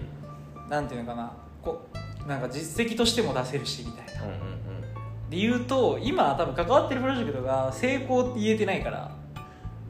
[0.70, 1.88] なんていうのかなこ
[2.26, 4.24] うなんか実績としても出せるしみたいな。
[4.24, 5.30] うんうんうん。
[5.30, 9.12] で言うと今多分関わってるプロジェクトが成功って言えてないから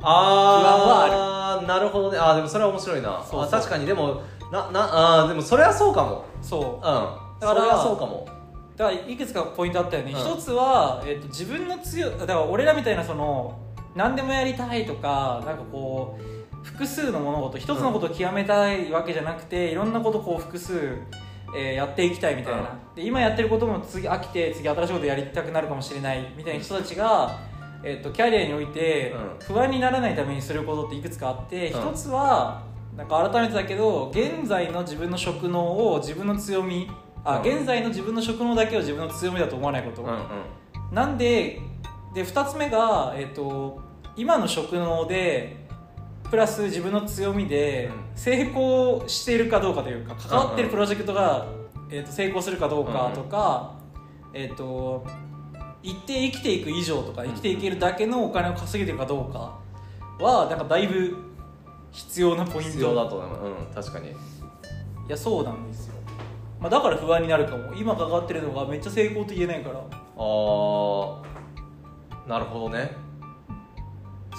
[0.02, 2.18] ああなるほどね。
[2.18, 3.24] あーでもそれは面白いな。
[3.24, 3.86] そう確かに。
[3.86, 6.26] でもななあーでもそれはそうかも。
[6.42, 6.62] そう。
[6.62, 6.82] うん。
[6.82, 8.28] だからそれはそうかも。
[8.76, 10.20] だからいくつかポイントあったよね、うん。
[10.20, 13.60] 一つは、えっと自分の強だから俺らみたいなその
[13.96, 20.98] 何でもやりたいとかなんかこう複数の物事一つのことを極めたいわけじゃなくて、いろんなことをこう複数、
[21.56, 22.96] えーやっていきたいみたいな、うん。
[22.96, 27.40] で今やってることも次飽きて次新しいことやりたくなるかもしれないみたいな人たちが、
[27.84, 29.56] えっとキャリアにおいてうん。
[29.56, 31.90] 不安にならないためにすることっていくつかあって、うん。
[31.92, 32.64] 一つは
[32.96, 36.90] なんか改めてだけど現在の自分の職能を自分の強み
[37.24, 37.48] あ、うん。
[37.48, 40.20] 現在の自分の職能だけを自分の強みだと思わないこと、うんうん。
[40.92, 41.62] なんで
[42.14, 43.80] で2つ目が、えっと
[44.16, 45.67] 今の職能で
[46.30, 48.18] プラス自分の強みでうん。
[48.18, 51.46] 成功しているかどうかというか関わってるプロジェクトが、
[51.90, 53.76] えっと成功するかどうかとか、
[54.34, 55.06] えっと
[55.84, 59.60] 一定生きていく以上とか生きていけるだけのお金を稼げてるかどうか
[60.20, 61.16] はなんかだいぶ
[61.92, 62.72] 必要なポイント。
[62.72, 63.48] 必要だと思う。
[63.48, 64.10] うん確かに。
[64.10, 64.14] い
[65.08, 65.94] やそうなんですよ、
[66.60, 67.74] まあ、だから不安になるかも。
[67.74, 69.80] 今関わってるのがめっちゃ成功と言えないから。
[69.80, 69.88] ああ
[72.28, 72.92] なるほどね。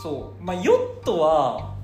[0.02, 0.42] そう。
[0.42, 1.77] まあヨットは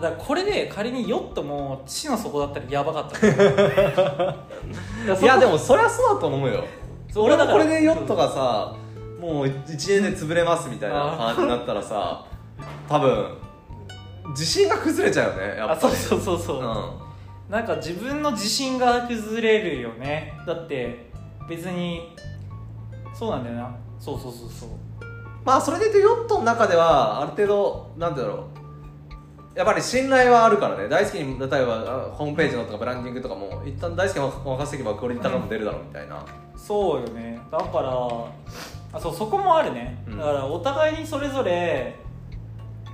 [0.00, 3.26] だからこれで仮にヨットも地の底だったらやばかった。
[3.26, 3.30] い
[5.20, 6.64] いやでもそりゃそうだと思うよ。
[7.16, 8.74] 俺もこれでヨットがさ
[9.20, 12.24] もう1年で潰れますみたいな感じになったらさ
[12.88, 13.38] 多分
[14.28, 15.72] 自信が崩れちゃうよねやっぱり。
[15.72, 16.62] あそうそうそうそう、うん。
[17.50, 20.38] なんか自分の自信が崩れるよね。
[20.46, 21.10] だって
[21.48, 22.14] 別に
[23.14, 23.74] そうなんだよな。
[23.98, 24.68] そうそうそうそう。
[25.44, 28.57] まあそれで言うとヨットの中ではある程度なんてだろう
[29.58, 30.88] やっぱり信頼はあるからね。
[30.88, 36.24] 大好きに例えばあホームページのとかブランディングとかも一旦大好きに任せてばクオリティ高くも出るだろうみたいな、
[36.56, 37.40] そうよね。
[37.50, 37.90] だから
[38.92, 40.16] あそうそこもあるね、うん。
[40.16, 41.96] だからお互いにそれぞれ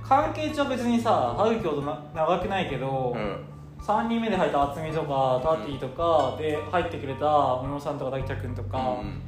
[0.03, 3.45] 関係値は別にさ歯茎ほどな長くないけど、うん。
[3.85, 9.21] 3人目で入った渥美とかターティーとかで入ってくれた小野さんとか大北君とか、うん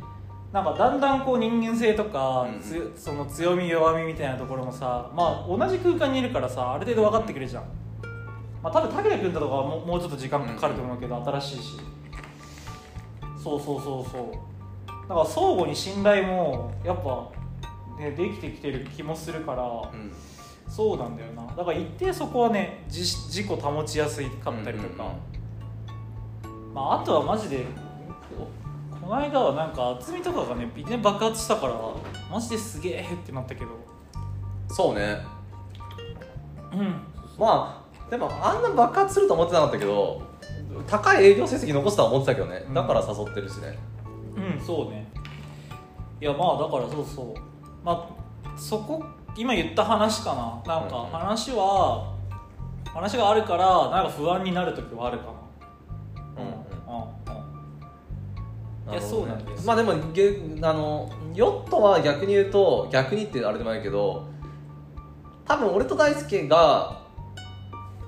[0.51, 7.63] なんかだんだんこう人間性とか、うんつその強み弱みみたいなところもさまあ同じ空間にいるからさある程度分かってくれるじゃん、
[8.63, 11.77] まあ、多分武田君だとかはもうもうちょっと時間かかると思うけど、新しいし。
[13.43, 15.07] そうそうそうそう。
[15.07, 17.29] だから相互に信頼もやっぱ、
[17.97, 20.11] ね、できてきてる気もするから、うん。
[20.67, 21.45] そうなんだよな。
[21.55, 25.13] だから一定そこはね自自己保ちやすいかったりとか、
[26.73, 27.65] まあ、あとはマジで
[29.07, 31.73] ここの間はなんか厚みとかがねいきなり爆発したから
[32.29, 33.71] マジですげえってなったけど。
[34.67, 35.19] そうね。
[36.73, 36.93] うん。
[37.39, 40.21] まあでもあんな爆発すると思ってなかったけど
[40.85, 42.65] 高い営業成績残すとは思ってたけどね。
[42.67, 42.73] うん。
[42.73, 43.79] だから誘ってるしね。
[44.35, 45.07] うんそうね。
[46.19, 47.35] いやまあだからそうそう。
[47.85, 48.09] ま
[48.43, 49.01] あそこ
[49.37, 50.75] 今言った話かな。
[50.79, 51.11] なんかうんうん。
[51.11, 52.13] 話は、
[52.93, 55.36] 話があるからなんか不安になる時はあるかな
[58.89, 64.27] いやそうなんですまあでもげあのヨットは逆に言うと逆にってあれでもないけど
[65.45, 67.01] 多分俺と大輔が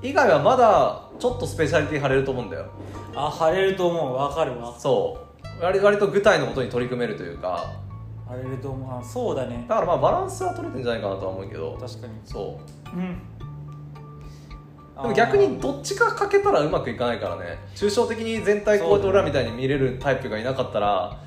[0.01, 2.67] 以外はまだちょっとスペシャリティ張れると思うんだよ。
[3.13, 4.15] あ晴れると思う。
[4.15, 4.73] わかるわ。
[4.79, 5.17] そ
[5.59, 5.63] う。
[5.63, 7.73] 割割と具体のことに取り組めるというか。
[8.25, 8.99] 晴れると思う。
[8.99, 9.65] あそうだね。
[9.67, 11.77] だからまあバランスは取れてんじゃないかなとは思うけど。
[11.77, 12.13] 確かに。
[12.23, 12.57] そ
[12.93, 13.21] うん
[15.01, 17.57] でも逆にどっちかかけたらうまくいかないからね。
[17.75, 21.19] 抽象的に全体こうやって俺らみたいに見れるタイプがいなかったら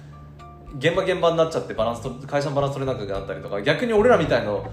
[0.78, 4.70] 現場現場になっちゃってバランスと会社のバランス取れなくなったりとか逆に俺らみたいの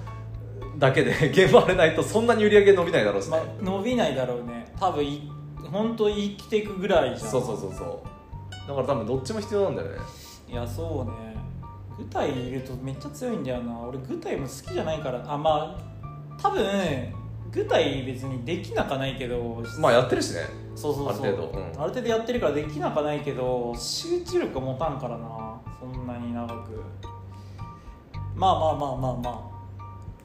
[0.77, 4.73] だけで 現場荒れないとそんなに売り上げ伸びないだろうしね、まあ、伸びないだろうね。
[4.79, 5.29] 多分い
[5.71, 7.31] 本当生きていくぐらいじゃん。
[7.31, 8.03] そうそうそうそ
[8.65, 8.67] う。
[8.67, 9.97] だから多分どっちも必要なんだよね。
[10.47, 11.37] いやそうね。
[11.97, 13.79] 具体いるとめっちゃ強いんだよな。
[13.79, 15.21] 俺具体も好きじゃないから。
[15.27, 16.63] あまあ多分
[17.51, 20.41] 具体別にできなかないけどまあやってるしね。
[20.75, 21.25] そうそうそう。
[21.25, 21.59] ある程度。
[21.59, 21.81] うん。
[21.81, 25.59] ある程度やってるからできなかないけど集中力が持たんからな。
[25.79, 26.81] そんなに長く。
[28.35, 29.51] まあまあまあまあま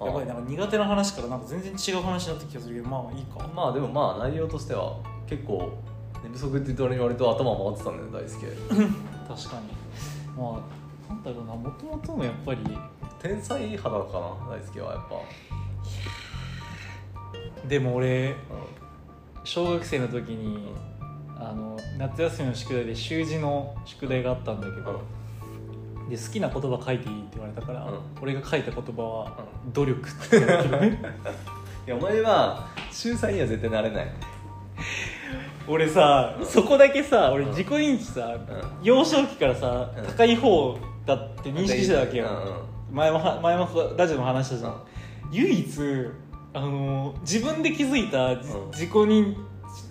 [0.00, 0.04] あ。
[0.06, 3.48] やばいなんか苦手な話からなんか全然違う話になってきた気がするけどまあいいか。
[3.54, 5.72] まあでもまあ内容としては結構
[6.22, 8.46] 寝不足って言って俺に割と頭回ってたんだよ大輔。
[9.28, 9.84] 確かに。
[10.36, 12.60] まあなんだろうなもともとのやっぱり
[13.20, 15.14] 天才肌かな大輔はやっぱ、
[17.68, 18.34] でも俺う
[19.44, 20.72] 小学生の時に
[21.38, 25.02] あの夏休みの宿題で習字の宿題があったんだけど、
[26.08, 28.00] で好きな言葉書いていいって言われたから、うん。
[28.20, 30.88] 俺が書いた言葉は「努力」って言うんだけどね。
[30.88, 30.96] ん、 い
[31.86, 34.06] やお前は秀才には絶対なれない。
[35.66, 36.46] 俺さ、うん。
[36.46, 37.50] そこだけさ俺うん。
[37.50, 38.40] 自己認知さ、う
[38.82, 40.04] 幼少期からさ、うん。
[40.04, 44.82] 高い方だって認識してたわけよ、うん前もは前もラジオでも話したじゃん。
[45.32, 45.66] 唯一
[46.54, 48.36] あの自分で気づいた
[48.70, 49.34] 自己認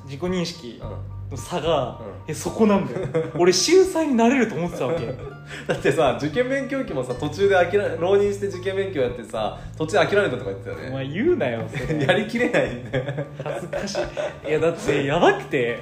[0.06, 0.90] 自己認識うん。
[1.32, 2.06] の差が、うん。
[2.28, 3.08] えそこなんだよ。
[3.40, 5.06] 俺秀才になれると思ってたわけ。
[5.68, 10.90] だってさ受験勉強期もさ途中で諦め浪人して受験勉強やってさ途中で諦めたとか言ってたよね。
[10.90, 12.00] お前言うなよそれ。
[12.06, 13.98] やりきれないんで恥ずかし
[14.46, 14.50] い。
[14.50, 15.80] いやだってやばくて。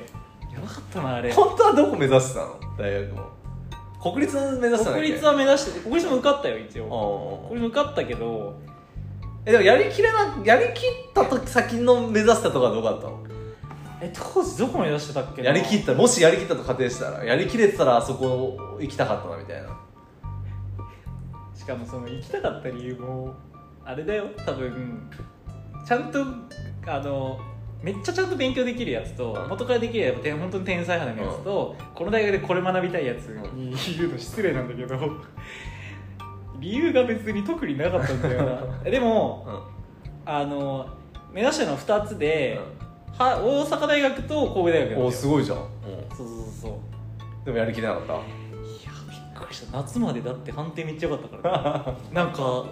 [0.53, 1.31] やばかったなあれ。
[1.31, 2.55] 本当はどこ目指してたの？
[2.77, 3.29] 大学も。
[4.01, 4.91] 国立目指してたんだっけ？
[5.01, 7.45] 国立は目指してて国立も受かったよ一応。
[7.49, 8.55] 国立受かったけど
[9.45, 13.19] えでもやりきれなやりきった時先の目指したとこはどこだったの？
[14.01, 15.49] え当時どこ目指してたっけな？
[15.49, 15.93] やりきった。
[15.93, 19.79] もしやりきったと仮定したらやりきれてたらあそこ行きたかったなみたいな。
[21.55, 23.33] しかもその行きたかった理由も
[23.83, 24.25] あれだよ。
[24.45, 25.09] 多分
[25.87, 26.23] ちゃんと
[26.87, 27.39] あの
[27.81, 29.49] めっちゃちゃんと勉強できるやつとうん。
[29.49, 33.25] 元からできるやつて本当に天才派なやつと、この大学でこれ学びたいやつ
[33.55, 34.95] に言うの失礼なんだけど
[36.61, 38.83] 理由が別に特になかったんだよな。
[38.89, 39.45] でも
[40.25, 40.87] あの
[41.33, 42.59] 目指したのは2つで、
[43.17, 45.67] は大阪大学と神戸大学おおすごいじゃん、そう
[46.17, 47.45] そうそうそう。
[47.45, 48.13] でもやりきれなかった？
[48.13, 48.21] いや
[49.09, 49.77] びっくりした。
[49.77, 52.63] 夏までだって判定めっちゃ良かったから、ね、 なんか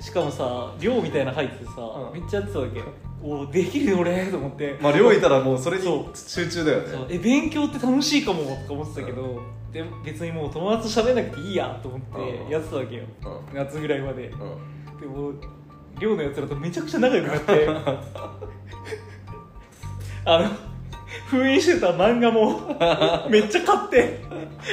[0.00, 2.20] しかもさ寮みたいなの入っててさ、うん。
[2.20, 2.80] めっちゃやってたわけ
[3.22, 4.78] おおできるよ俺と思って。
[4.80, 7.06] まあ寮いたらもうそれにそ集中だよね。
[7.10, 9.40] え勉強って楽しいかもとか思ってたけど、
[9.72, 12.50] で別にもう友達と喋んなくていいやと思ってうん。
[12.50, 13.06] やってたわけよ、う
[13.54, 14.28] 夏ぐらいまで。
[14.28, 14.34] で
[15.06, 15.32] も
[15.98, 17.68] 寮のやつらとめちゃくちゃ仲良くなって。
[20.24, 20.50] あの
[21.28, 22.60] 封印してた漫画も
[23.30, 24.26] めっちゃ買って。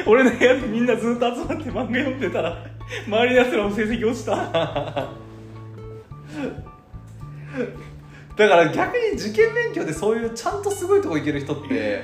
[0.05, 2.65] 俺の部屋でみんなずっと集まって漫画読んでたら
[3.07, 4.33] 周りのやつらも成績落ちた
[8.35, 12.03] だから逆に受験勉強でそういうちゃんとすごいとこ行ける人って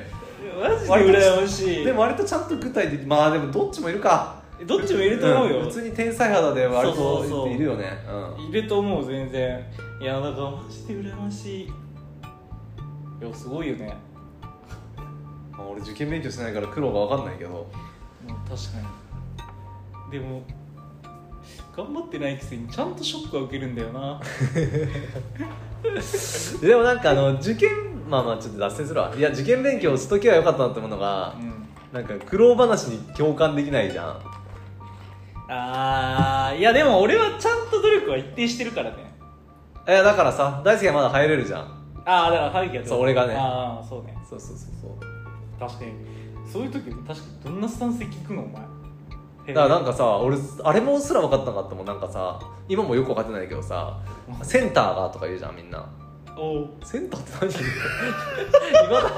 [0.60, 1.86] マジで羨ましい。
[1.86, 4.38] でも割とちゃんと具体的まあでもどっちもいるか。
[4.68, 5.66] どっちもいると思うよ、ん。
[5.66, 7.98] 普通に天才肌で割といるよね。
[8.38, 8.50] うん。
[8.50, 9.66] いると思う全然。
[10.02, 11.64] いやだからマジで羨ましい。
[11.66, 11.70] い
[13.22, 13.98] やすごいよね。
[15.52, 17.70] まあ俺受験勉強しないから苦労が分かんないけど。
[18.48, 18.80] 確か
[20.08, 20.12] に。
[20.12, 20.44] でも
[21.76, 24.20] 頑張ってないくせにちゃんとショックは受けるんだよな
[26.62, 27.70] でもなんかあの受験
[28.10, 29.14] まあまあちょっと脱線するわ。
[29.16, 31.54] いや受験勉強しときはよかったなって思うのがうん。
[31.94, 34.20] なんか苦労話に共感できないじゃん。
[35.48, 38.98] あーいやでも俺はちゃんと努力は一定してるからね。
[39.88, 41.62] いやだからさ大輔はまだ入れるじゃん。
[42.06, 43.36] ああだから春樹はそう俺がね。
[43.36, 44.16] ああそうね。
[44.30, 45.60] そうそうそうそう。
[45.60, 45.92] 確かに。
[46.52, 48.62] そういう時確かにどんなスタンスで聞くのお前
[49.54, 51.86] だからなんかさ俺あれもすら分かったなかったもん。
[51.86, 53.98] なんかさ今もよく分かってないけどさ
[54.44, 55.86] センターがとか言うじゃんみんな。
[56.38, 56.70] おう。
[56.84, 57.50] センターって何？
[58.86, 59.10] いまだ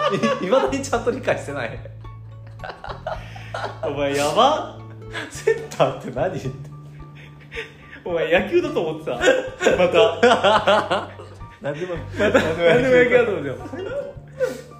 [0.41, 1.79] にいまだにちゃんと理解してない。
[3.83, 4.77] お前やば。
[5.29, 6.35] センターって何？
[6.35, 6.49] って
[8.03, 9.11] お前野球だと思ってた。
[9.11, 9.19] ま
[9.89, 11.09] た。
[11.61, 12.51] 何でも何でも野
[13.05, 13.55] 球だと思ってた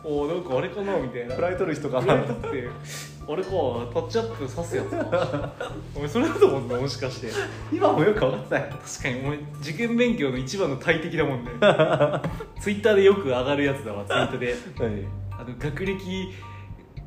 [0.03, 1.35] おおなんかあれかなみたいな。
[1.35, 2.69] フライ取る人かフライ取って
[3.27, 3.49] あれか
[3.93, 5.53] タッチアップ刺すやつか。
[5.95, 7.29] お前それだと思うんだもしかして。
[7.71, 8.63] 今もよく分かってない。
[8.69, 11.51] 確かにお前受験勉強の一番の大敵だもんね。
[12.59, 14.55] ツイッターでよく上がるやつだわツイートで。
[14.79, 16.33] 何あの学歴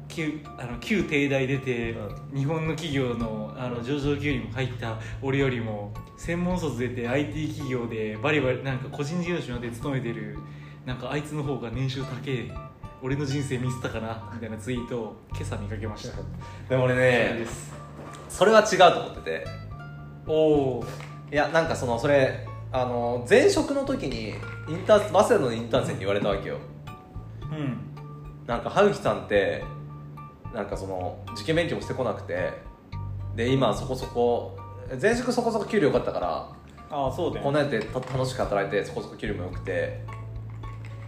[0.08, 1.94] 旧あの旧帝大出て、
[2.34, 10.38] 日本の企業のあの上場給与にも入った俺よりも専門卒出て IT 企業でバリバリなんか個人事業主で勤めてる
[10.86, 12.50] なんかあいつの方が年収高え
[13.03, 16.16] 俺の人生見せたかなみたいなツイートを今朝見かけました。
[16.68, 17.47] でも俺ね
[18.28, 19.47] それは違うと思ってて。
[20.26, 20.32] お
[20.78, 20.84] お
[21.30, 24.34] いやなんかそのそれあの前職の時に
[24.68, 26.59] インター早稲田のインターン生に言われたわけよ。
[27.42, 27.78] うん。
[28.47, 29.62] なんか春樹さんって
[30.55, 32.74] なんかその受験勉強もしてこなくて。
[33.36, 34.57] で今そこそこ
[35.03, 36.53] 前職そこそこ給料良かったから
[36.88, 40.05] ああそうだこんなんやってた楽しく働いてそこそこ給料も良くて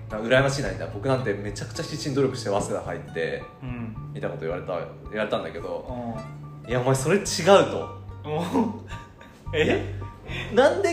[0.08, 0.92] 羨ましいなみたいな。
[0.94, 3.96] 僕なんてめちゃくちゃ必死に努力して早稲田入ってうん。
[4.14, 4.78] みたいなこと言われた
[5.10, 5.84] 言われたんだけど
[6.66, 7.24] あいやお前それ違う
[7.70, 7.96] と。
[9.54, 9.94] え？
[10.54, 10.90] なんで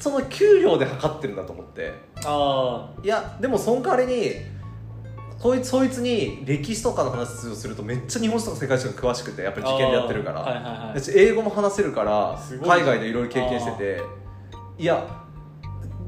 [0.00, 1.92] その給料で測ってるんだと思って。
[2.24, 4.32] あいやでもその代わりに
[5.40, 11.02] こいつそいつに歴史とかの話をするとめっちゃ日本史とか世界史が詳しくてやっぱり受験でやってるから、はいはいはい。
[11.16, 14.02] 英語も話せるから海外でいろいろ経験してて。
[14.78, 15.04] いや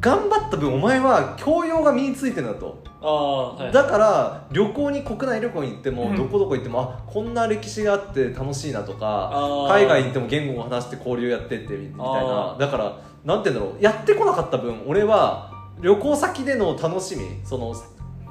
[0.05, 3.73] 頑張った分お前は教養が身についてるんだと、ああはい。
[3.73, 6.17] だから旅行に国内旅行に行っても、うん。
[6.17, 12.57] どこどこ行ってもあこんな歴史があって楽しいなとか海外行っても言語を話して交流やってってみみたいな。
[12.59, 13.83] だからなんて言うんだろう。
[13.83, 15.51] やってこなかった分俺は
[15.81, 17.75] 旅行先での楽しみその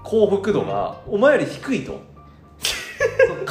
[0.04, 2.00] 幸福度がお前より低いと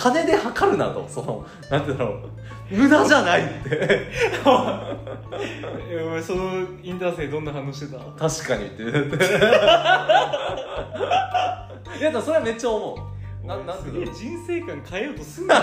[0.02, 1.06] 金で測るなと。
[1.08, 2.28] そのなんてだろう。
[2.76, 4.10] 無駄じゃないって。
[5.88, 7.98] えお前そのインターン生どんな反応してた？
[8.28, 8.82] 確かにって。
[8.82, 9.16] 言って
[12.00, 13.46] いやそれはめっちゃ思う。
[13.46, 14.20] ななんてす言うんだろう。
[14.20, 15.60] げえ人生観変えようとすんなよ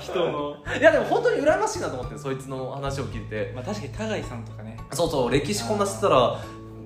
[0.00, 0.56] 人の。
[0.78, 3.52] いやでも本当に羨ましいなと思ってそいつの話を聞いて。
[3.56, 4.76] まあ確かに田貝さんとかね。
[4.92, 6.38] そうそう歴史こんな知ってたら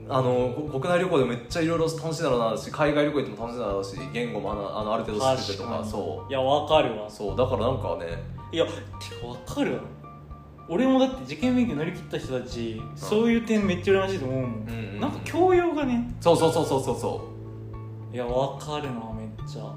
[0.09, 7.07] あのこ国内旅行でもめっちゃいろいろ楽しいだろうなし海外旅行行っても楽しいだろうし言語もあのあのある程度知っててとかそいやわかるわ。
[7.07, 7.37] うそう。
[7.37, 8.23] だからなんかね。
[8.51, 8.73] いやて
[9.21, 9.81] かわかるわ。
[10.69, 15.01] 俺もだって受験勉強乗り切った人たち、そういう点めっちゃ羨ましいと思うもん、うんうんうん。
[15.01, 16.15] なんか教養がね。
[16.21, 17.29] そうそうそうそうそうそ
[18.13, 19.65] いやわかるなめっちゃ。
[19.65, 19.75] う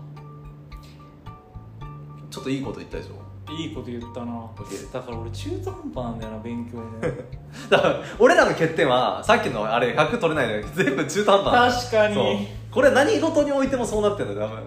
[2.30, 4.50] ちょっといいこと言ったでしょいいこと言ったな。
[4.92, 6.84] だから俺中途半端なんだよな勉強も
[7.70, 12.48] だから俺らの欠点はさっきのあれ100取れないのに全部中途半端確かに。
[12.72, 14.64] これ何事においてもそうなってんだよ多分。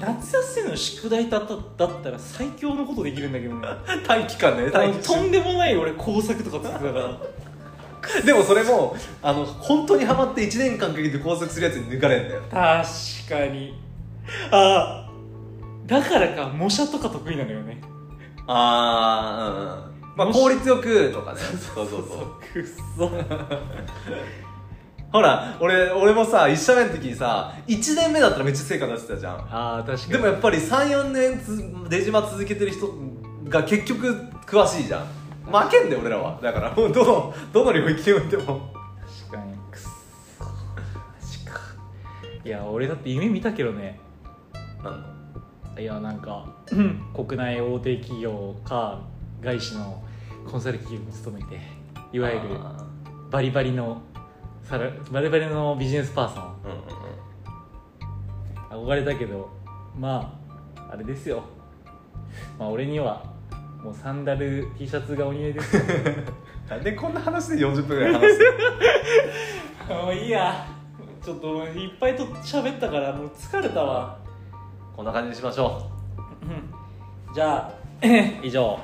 [0.00, 1.54] 夏休みの宿題だった
[1.86, 3.68] だったら最強のことできるんだけどね。
[4.06, 7.18] 短期間ね短期とんでもない俺工作とか作ってたから。
[8.24, 12.42] でもそれもあの本当にハマって1年間かけて拘束するやつに抜かれんだよ。
[12.50, 12.58] 確
[13.28, 13.74] かに。
[14.50, 15.07] ああ
[15.88, 17.80] だからか模写とか得意なのよね。
[18.46, 19.98] ああうんうん。
[20.16, 21.40] まあ効率よくとかね。
[21.74, 22.52] そうそうそう。
[22.52, 22.64] くっ
[22.96, 23.10] そ
[25.10, 29.34] ほら俺俺もさ一社目の時にさ1年目だったらめっちゃ成果出してたじゃん。
[29.36, 30.12] ああ確かに。
[30.12, 32.92] でもやっぱり34年つ出島続けてる人
[33.48, 34.14] が結局
[34.46, 35.06] 詳しいじゃん。
[35.50, 36.38] 負けんだよ俺らは。
[36.42, 38.70] だからもうどのどの領域においても。
[39.30, 39.54] 確かに。
[39.70, 39.80] くっ
[40.38, 40.44] そ。
[40.44, 40.50] マ
[41.26, 41.58] ジか。
[42.44, 43.98] いや俺だって夢見たけどね。
[44.84, 45.17] なんだ？
[45.78, 46.44] いやなんか
[47.14, 49.00] 国内大手企業か
[49.40, 50.02] 外資の
[50.50, 51.60] コンサル企業に勤めて
[52.12, 52.84] いわゆるあ
[53.30, 54.00] バリバリの
[54.62, 56.42] サラバリバリのビジネスパーソン。
[56.42, 56.72] ーうん
[58.76, 58.88] うんうん。
[58.88, 59.48] 憧れたけど
[59.96, 60.36] ま
[60.76, 61.44] ああれですよ。
[62.58, 63.24] まあ俺には
[63.82, 65.76] もうサンダル T シャツがお似合いです。
[65.76, 65.82] よ
[66.68, 68.40] なんでこんな話で40分ぐらい話す
[69.88, 70.66] もういいや。
[71.22, 74.16] ちょっといっぱいと喋ったからもう疲れたわ
[74.98, 75.88] こんな感じにしましょ
[77.30, 77.32] う。
[77.32, 77.72] じゃあ
[78.42, 78.80] 以上